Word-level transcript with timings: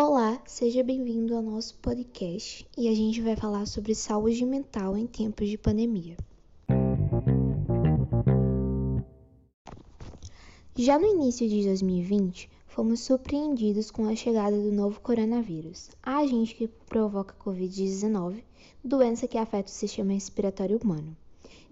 Olá, 0.00 0.40
seja 0.46 0.84
bem-vindo 0.84 1.34
ao 1.34 1.42
nosso 1.42 1.74
podcast 1.78 2.64
e 2.78 2.86
a 2.86 2.94
gente 2.94 3.20
vai 3.20 3.34
falar 3.34 3.66
sobre 3.66 3.96
saúde 3.96 4.46
mental 4.46 4.96
em 4.96 5.08
tempos 5.08 5.48
de 5.48 5.58
pandemia. 5.58 6.16
Já 10.76 11.00
no 11.00 11.04
início 11.04 11.48
de 11.48 11.64
2020, 11.64 12.48
fomos 12.68 13.00
surpreendidos 13.00 13.90
com 13.90 14.06
a 14.06 14.14
chegada 14.14 14.56
do 14.56 14.70
novo 14.70 15.00
coronavírus, 15.00 15.90
a 16.00 16.18
agente 16.18 16.54
que 16.54 16.68
provoca 16.68 17.34
Covid-19, 17.34 18.44
doença 18.84 19.26
que 19.26 19.36
afeta 19.36 19.68
o 19.68 19.74
sistema 19.74 20.12
respiratório 20.12 20.78
humano. 20.80 21.16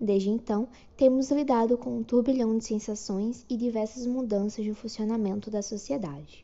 Desde 0.00 0.30
então, 0.30 0.66
temos 0.96 1.30
lidado 1.30 1.76
com 1.76 1.98
um 1.98 2.02
turbilhão 2.02 2.56
de 2.56 2.64
sensações 2.64 3.44
e 3.50 3.56
diversas 3.58 4.06
mudanças 4.06 4.66
no 4.66 4.74
funcionamento 4.74 5.50
da 5.50 5.60
sociedade. 5.60 6.42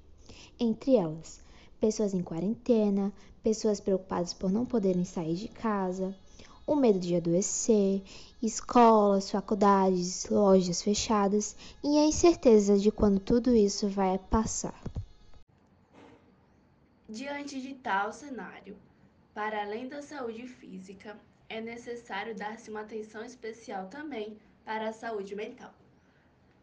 Entre 0.59 0.95
elas, 0.95 1.41
pessoas 1.81 2.13
em 2.13 2.23
quarentena, 2.23 3.13
pessoas 3.43 3.81
preocupadas 3.81 4.35
por 4.35 4.53
não 4.53 4.67
poderem 4.67 5.05
sair 5.05 5.35
de 5.35 5.49
casa, 5.49 6.15
o 6.67 6.77
medo 6.77 7.01
de 7.01 7.17
adoecer, 7.17 8.03
escolas, 8.41 9.31
faculdades, 9.31 10.29
lojas 10.29 10.83
fechadas 10.83 11.57
e 11.83 11.99
a 11.99 12.05
incerteza 12.05 12.79
de 12.79 12.93
quando 12.93 13.19
tudo 13.19 13.55
isso 13.55 13.89
vai 13.89 14.19
passar. 14.19 14.81
Diante 17.09 17.61
de 17.61 17.75
tal 17.75 18.13
cenário, 18.13 18.77
para 19.35 19.63
além 19.63 19.89
da 19.89 20.01
saúde 20.01 20.47
física, 20.47 21.19
é 21.49 21.61
necessário 21.61 22.37
dar-se 22.37 22.71
uma 22.71 22.83
atenção 22.83 23.25
especial 23.25 23.89
também 23.89 24.37
para 24.65 24.91
a 24.91 24.93
saúde 24.93 25.35
mental, 25.35 25.75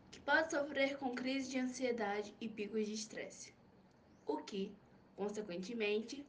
que 0.09 0.19
pode 0.21 0.49
sofrer 0.49 0.97
com 0.97 1.13
crise 1.13 1.49
de 1.49 1.59
ansiedade 1.59 2.33
e 2.39 2.47
picos 2.47 2.85
de 2.85 2.93
estresse, 2.93 3.53
o 4.25 4.37
que, 4.37 4.71
consequentemente, 5.17 6.25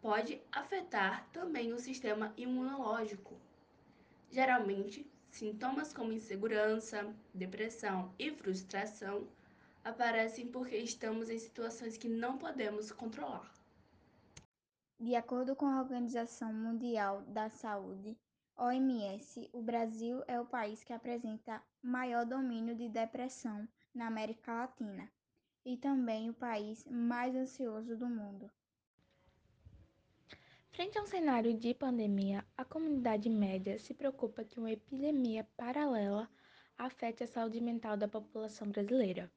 pode 0.00 0.40
afetar 0.52 1.26
também 1.32 1.72
o 1.72 1.78
sistema 1.78 2.32
imunológico. 2.36 3.34
Geralmente, 4.30 5.10
sintomas 5.30 5.92
como 5.92 6.12
insegurança, 6.12 7.12
depressão 7.34 8.12
e 8.18 8.30
frustração 8.30 9.26
aparecem 9.82 10.46
porque 10.46 10.76
estamos 10.76 11.30
em 11.30 11.38
situações 11.38 11.96
que 11.96 12.08
não 12.08 12.36
podemos 12.36 12.92
controlar. 12.92 13.50
De 15.00 15.14
acordo 15.14 15.56
com 15.56 15.66
a 15.66 15.80
Organização 15.80 16.52
Mundial 16.52 17.22
da 17.22 17.48
Saúde, 17.48 18.16
OMS, 18.56 19.48
o 19.52 19.62
Brasil 19.62 20.22
é 20.26 20.40
o 20.40 20.46
país 20.46 20.82
que 20.82 20.92
apresenta 20.92 21.62
maior 21.82 22.24
domínio 22.24 22.74
de 22.74 22.88
depressão 22.88 23.68
na 23.94 24.06
América 24.06 24.54
Latina 24.54 25.10
e 25.66 25.76
também 25.76 26.30
o 26.30 26.34
país 26.34 26.86
mais 26.88 27.34
ansioso 27.34 27.96
do 27.96 28.06
mundo. 28.06 28.48
Frente 30.70 30.96
a 30.96 31.02
um 31.02 31.06
cenário 31.06 31.52
de 31.52 31.74
pandemia, 31.74 32.46
a 32.56 32.64
comunidade 32.64 33.28
média 33.28 33.76
se 33.78 33.92
preocupa 33.92 34.44
que 34.44 34.60
uma 34.60 34.70
epidemia 34.70 35.44
paralela 35.56 36.30
afete 36.78 37.24
a 37.24 37.26
saúde 37.26 37.60
mental 37.60 37.96
da 37.96 38.06
população 38.06 38.70
brasileira. 38.70 39.28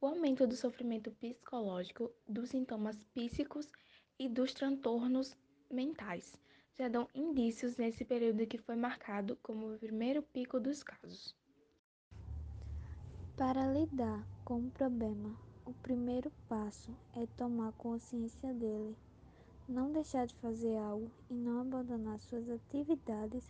O 0.00 0.06
aumento 0.06 0.46
do 0.46 0.54
sofrimento 0.54 1.10
psicológico, 1.10 2.08
dos 2.28 2.50
sintomas 2.50 3.02
psíquicos 3.12 3.72
e 4.16 4.28
dos 4.28 4.54
transtornos 4.54 5.34
mentais 5.68 6.38
já 6.78 6.86
dão 6.86 7.08
indícios 7.14 7.76
nesse 7.76 8.04
período 8.04 8.46
que 8.46 8.58
foi 8.58 8.76
marcado 8.76 9.36
como 9.42 9.74
o 9.74 9.78
primeiro 9.78 10.22
pico 10.22 10.60
dos 10.60 10.84
casos. 10.84 11.34
Para 13.36 13.66
lidar 13.72 14.24
com 14.44 14.58
o 14.58 14.70
problema, 14.70 15.36
o 15.66 15.72
primeiro 15.72 16.30
passo 16.46 16.92
é 17.14 17.26
tomar 17.38 17.72
consciência 17.72 18.52
dele, 18.52 18.94
não 19.66 19.92
deixar 19.92 20.26
de 20.26 20.34
fazer 20.34 20.76
algo 20.76 21.10
e 21.30 21.34
não 21.34 21.62
abandonar 21.62 22.20
suas 22.20 22.48
atividades 22.50 23.48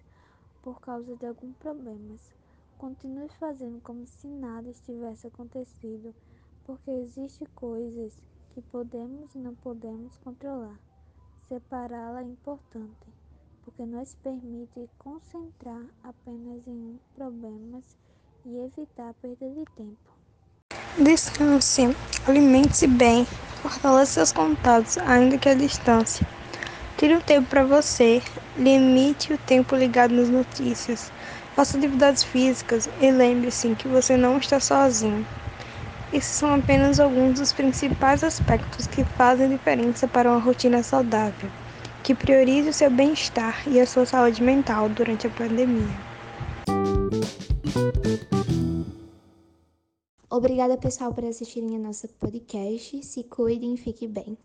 por 0.62 0.80
causa 0.80 1.16
de 1.16 1.26
algum 1.26 1.52
problema. 1.54 2.16
Continue 2.78 3.28
fazendo 3.30 3.80
como 3.80 4.06
se 4.06 4.28
nada 4.28 4.72
tivesse 4.72 5.26
acontecido, 5.26 6.14
porque 6.64 6.90
existem 6.90 7.48
coisas 7.54 8.16
que 8.50 8.62
podemos 8.62 9.34
e 9.34 9.38
não 9.38 9.54
podemos 9.56 10.16
controlar. 10.18 10.78
Separá-la 11.48 12.22
é 12.22 12.26
importante, 12.26 13.12
porque 13.64 13.84
nos 13.84 14.14
permite 14.16 14.88
concentrar 14.98 15.84
apenas 16.04 16.66
em 16.68 16.72
um 16.72 16.98
problema 17.14 17.80
e 18.44 18.56
evitar 18.58 19.10
a 19.10 19.14
perda 19.14 19.50
de 19.50 19.64
tempo. 19.74 20.13
Descanse, 20.96 21.92
alimente-se 22.24 22.86
bem, 22.86 23.26
fortaleça 23.60 24.12
seus 24.12 24.30
contatos, 24.30 24.96
ainda 24.98 25.36
que 25.36 25.48
à 25.48 25.54
distância. 25.54 26.24
Tire 26.96 27.16
um 27.16 27.20
tempo 27.20 27.48
para 27.48 27.64
você, 27.64 28.22
limite 28.56 29.32
o 29.32 29.38
tempo 29.38 29.74
ligado 29.74 30.14
nas 30.14 30.28
notícias, 30.28 31.10
faça 31.56 31.76
atividades 31.76 32.22
físicas 32.22 32.88
e 33.00 33.10
lembre-se 33.10 33.74
que 33.74 33.88
você 33.88 34.16
não 34.16 34.38
está 34.38 34.60
sozinho. 34.60 35.26
Esses 36.12 36.36
são 36.36 36.54
apenas 36.54 37.00
alguns 37.00 37.40
dos 37.40 37.52
principais 37.52 38.22
aspectos 38.22 38.86
que 38.86 39.02
fazem 39.02 39.48
diferença 39.48 40.06
para 40.06 40.30
uma 40.30 40.38
rotina 40.38 40.80
saudável, 40.84 41.50
que 42.04 42.14
priorize 42.14 42.68
o 42.68 42.72
seu 42.72 42.88
bem-estar 42.88 43.62
e 43.66 43.80
a 43.80 43.86
sua 43.86 44.06
saúde 44.06 44.40
mental 44.40 44.88
durante 44.88 45.26
a 45.26 45.30
pandemia. 45.30 46.13
Obrigada, 50.36 50.76
pessoal, 50.76 51.14
por 51.14 51.24
assistirem 51.24 51.76
a 51.76 51.78
nossa 51.78 52.08
podcast. 52.08 53.04
Se 53.04 53.22
cuidem 53.22 53.74
e 53.74 53.76
fiquem 53.76 54.08
bem. 54.08 54.36